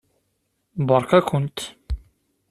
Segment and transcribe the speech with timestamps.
[0.87, 1.59] Beṛka-kent.